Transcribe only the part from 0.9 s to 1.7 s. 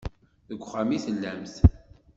i tellamt.